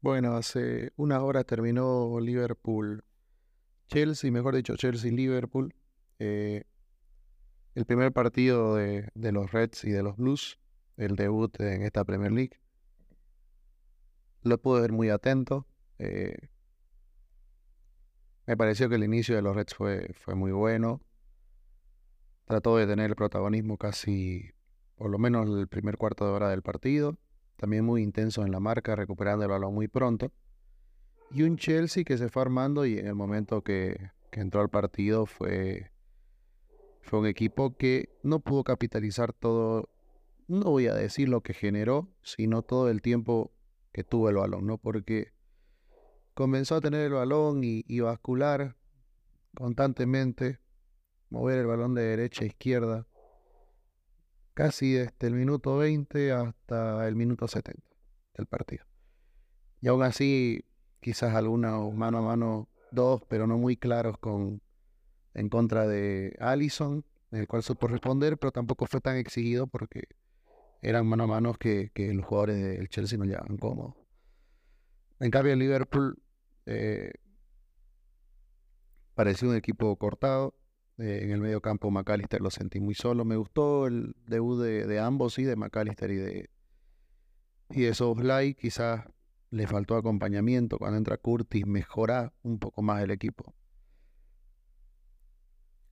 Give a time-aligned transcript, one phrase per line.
[0.00, 3.02] Bueno, hace una hora terminó Liverpool
[3.88, 5.74] Chelsea, mejor dicho, Chelsea-Liverpool.
[6.20, 6.62] Eh,
[7.74, 10.60] el primer partido de, de, los Reds y de los Blues,
[10.96, 12.60] el debut en esta Premier League.
[14.42, 15.66] Lo pude ver muy atento.
[15.98, 16.48] Eh,
[18.46, 21.00] me pareció que el inicio de los Reds fue, fue muy bueno.
[22.44, 24.52] Trató de tener el protagonismo casi,
[24.94, 27.18] por lo menos el primer cuarto de hora del partido
[27.58, 30.32] también muy intenso en la marca, recuperando el balón muy pronto.
[31.30, 35.26] Y un Chelsea que se fue armando y en el momento que, entró al partido
[35.26, 35.90] fue,
[37.02, 39.88] fue un equipo que no pudo capitalizar todo,
[40.46, 43.50] no voy a decir lo que generó, sino todo el tiempo
[43.92, 44.78] que tuvo el balón, ¿no?
[44.78, 45.32] Porque
[46.34, 48.76] comenzó a tener el balón y, y bascular
[49.56, 50.60] constantemente,
[51.30, 53.08] mover el balón de derecha a izquierda,
[54.58, 57.80] casi desde el minuto 20 hasta el minuto 70
[58.34, 58.84] del partido.
[59.80, 60.64] Y aún así,
[61.00, 64.60] quizás algunos mano a mano, dos, pero no muy claros con
[65.34, 70.08] en contra de Allison, en el cual supo responder, pero tampoco fue tan exigido porque
[70.82, 73.94] eran mano a mano que, los jugadores del Chelsea no llevaban cómodos.
[75.20, 76.20] En cambio, el Liverpool
[76.66, 77.12] eh,
[79.14, 80.57] pareció un equipo cortado,
[80.98, 83.24] eh, en el medio campo McAllister lo sentí muy solo.
[83.24, 86.50] Me gustó el debut de, ambos, sí, de McAllister y de,
[87.70, 88.54] y de Soblay.
[88.54, 89.04] Quizás
[89.50, 90.78] le faltó acompañamiento.
[90.78, 93.54] Cuando entra Curtis mejora un poco más el equipo.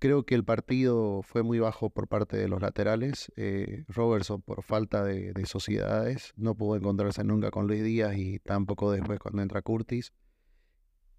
[0.00, 3.32] Creo que el partido fue muy bajo por parte de los laterales.
[3.36, 8.92] Eh, Robertson, por falta de, sociedades, no pudo encontrarse nunca con Luis Díaz y tampoco
[8.92, 10.12] después cuando entra Curtis.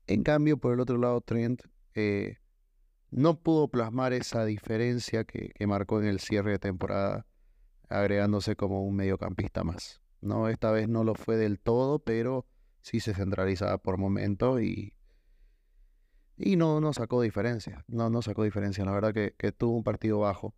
[0.08, 1.62] En cambio, por el otro lado, Trent
[1.94, 2.38] eh,
[3.12, 7.26] no pudo plasmar esa diferencia que, marcó en el cierre de temporada,
[7.90, 10.02] agregándose como un mediocampista más.
[10.22, 12.46] No, esta vez no lo fue del todo, pero
[12.82, 14.94] sí se centralizaba por momento y,
[16.38, 17.84] y no, no sacó diferencia.
[17.88, 18.86] No, no sacó diferencia.
[18.86, 20.54] La verdad que, tuvo un partido bajo.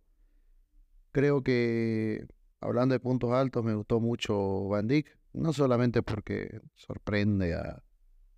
[1.12, 2.26] Creo que,
[2.60, 5.18] hablando de puntos altos, me gustó mucho Van Dijk.
[5.32, 7.82] No solamente porque sorprende a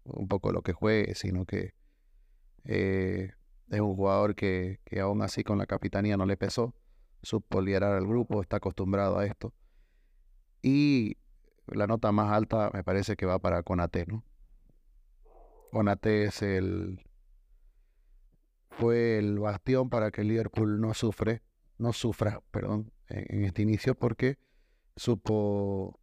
[0.05, 1.75] un poco lo que juegue, sino que
[2.65, 3.33] eh,
[3.71, 6.75] es un jugador que, aún así con la capitanía no le pesó.
[7.23, 9.53] Supo liderar al grupo, está acostumbrado a esto.
[10.63, 11.17] Y
[11.67, 14.25] la nota más alta me parece que va para Conate, ¿no?
[15.71, 17.03] Conate es el
[18.71, 21.43] fue el bastión para que el Liverpool no sufre,
[21.79, 24.39] no sufra, perdón, en, este inicio porque
[24.97, 26.01] supo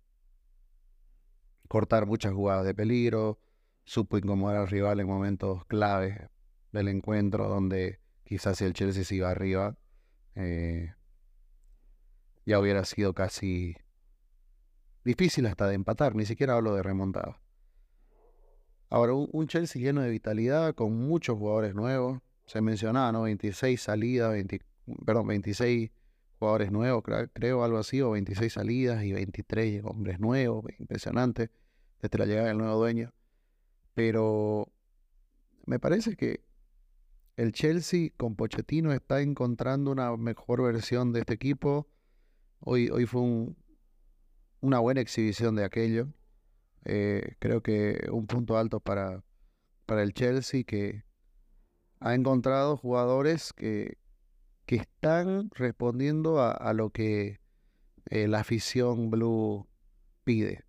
[1.67, 3.39] cortar muchas jugadas de peligro,
[3.83, 6.29] supo incomodar al rival en momentos claves
[6.71, 9.77] del encuentro donde quizás si el Chelsea se iba arriba,
[10.35, 10.93] eh,
[12.45, 13.75] ya hubiera sido casi
[15.03, 17.41] difícil hasta de empatar, ni siquiera hablo de remontada.
[18.89, 22.19] Ahora, un, Chelsea lleno de vitalidad, con muchos jugadores nuevos.
[22.45, 23.21] Se mencionaba, ¿no?
[23.21, 24.35] 26 salidas,
[25.05, 25.91] perdón, 26
[26.39, 31.51] jugadores nuevos, creo, algo así, o 26 salidas y 23 hombres nuevos, impresionante,
[32.01, 33.13] desde la llegada del nuevo dueño.
[33.93, 34.67] Pero
[35.65, 36.43] me parece que
[37.37, 41.87] el Chelsea con Pochettino está encontrando una mejor versión de este equipo.
[42.59, 43.21] Hoy, hoy fue
[44.59, 46.07] una buena exhibición de aquello.
[46.83, 49.23] Eh, creo que un punto alto para,
[49.85, 51.03] para el Chelsea que
[51.99, 53.97] ha encontrado jugadores que,
[54.65, 57.39] que están respondiendo a, lo que
[58.09, 59.67] eh, la afición blue
[60.23, 60.65] pide.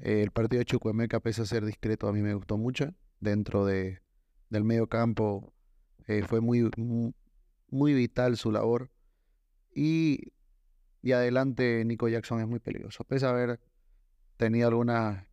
[0.00, 2.94] el partido de Chukwemeka, pese a ser discreto, a mí me gustó mucho.
[3.20, 4.00] Dentro de,
[4.48, 5.52] del medio campo
[6.08, 6.68] eh, fue muy,
[7.68, 8.90] muy vital su labor.
[9.74, 10.32] Y,
[11.02, 13.04] y adelante Nico Jackson es muy peligroso.
[13.04, 13.60] Pese a haber
[14.38, 15.26] tenido algunas,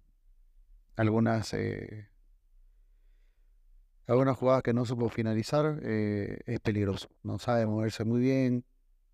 [0.97, 2.09] algunas, eh,
[4.05, 7.09] algunas jugadas que no supo finalizar, eh, es peligroso.
[7.23, 8.65] No sabe moverse muy bien,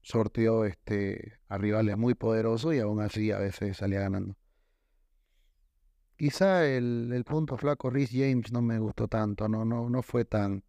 [0.02, 4.35] sorteó este, a rivales muy poderosos y aún así a veces salía ganando.
[6.18, 10.24] Quizá el, el punto flaco Rhys James no me gustó tanto, no, no, no fue
[10.26, 10.64] tan,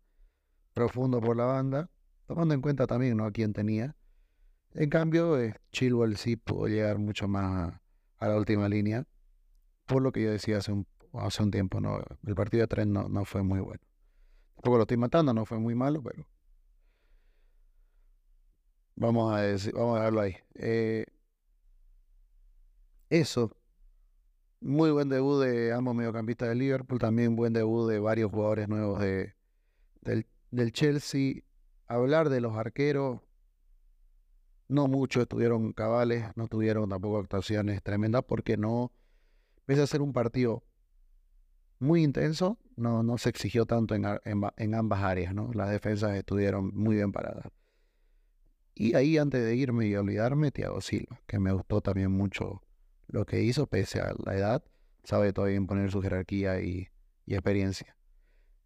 [0.75, 1.91] profundo por la banda,
[2.27, 3.25] tomando en cuenta también ¿no?
[3.25, 3.97] a quién tenía.
[4.75, 7.75] En cambio, eh, Chilwell sí pudo llegar mucho más
[8.19, 9.05] a, la última línea,
[9.87, 12.01] por lo que yo decía hace un, hace un tiempo, ¿no?
[12.27, 13.83] el partido de tren no, no fue muy bueno.
[14.55, 16.27] Tampoco lo estoy matando, no fue muy malo, pero
[18.95, 20.37] vamos a, decir, vamos a dejarlo ahí.
[20.55, 21.05] Eh,
[23.11, 23.57] eso,
[24.61, 29.01] muy buen debut de ambos mediocampistas de Liverpool, también buen debut de varios jugadores nuevos
[29.01, 29.35] de,
[30.03, 31.43] del, del Chelsea,
[31.89, 33.21] hablar de los arqueros,
[34.69, 38.93] no muchos estuvieron cabales, no tuvieron tampoco actuaciones tremendas porque no,
[39.65, 40.63] pese a ser un partido
[41.79, 45.51] muy intenso, no, no se exigió tanto en, en, ambas áreas, ¿no?
[45.53, 47.47] Las defensas estuvieron muy bien paradas.
[48.75, 52.63] Y ahí antes de irme y olvidarme, Thiago Silva, que me gustó también mucho
[53.09, 54.65] lo que hizo, pese a la edad,
[55.03, 56.89] sabe todavía imponer su jerarquía y
[57.27, 57.97] experiencia.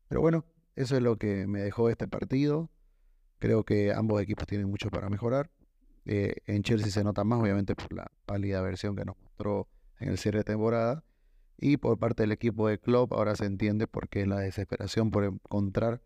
[0.09, 0.45] Pero bueno,
[0.77, 2.71] eso es lo que me dejó este partido.
[3.39, 5.51] Creo que ambos equipos tienen mucho para mejorar.
[6.05, 9.69] Eh, en Chelsea se nota más, obviamente, por la pálida versión que nos mostró
[9.99, 11.03] en el cierre de temporada.
[11.59, 15.25] Y por parte del equipo de Klopp ahora se entiende por qué la desesperación por
[15.25, 16.03] encontrar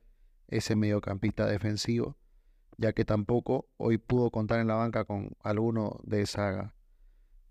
[0.46, 2.16] ese mediocampista defensivo,
[2.76, 6.74] ya que tampoco hoy pudo contar en la banca con alguno de esa,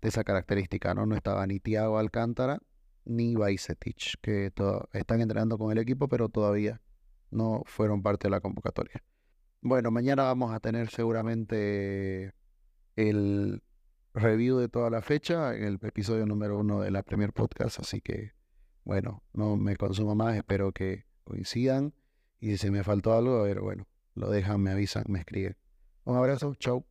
[0.00, 0.94] de esa característica.
[0.94, 1.04] ¿no?
[1.04, 2.62] no estaba ni Thiago Alcántara
[3.04, 4.52] ni Bajcetic, que
[4.92, 6.80] están entrenando con el equipo, pero todavía
[7.30, 9.02] no fueron parte de la convocatoria.
[9.60, 12.34] Bueno, mañana vamos a tener seguramente
[12.96, 13.62] el
[14.14, 18.32] review de toda la fecha el episodio número uno de la Premier Podcast, así que
[18.84, 21.94] bueno, no me consumo más, espero que coincidan
[22.40, 25.56] y si me faltó algo, a ver, bueno, lo dejan, me avisan, me escriben.
[26.04, 26.89] Un abrazo, chau.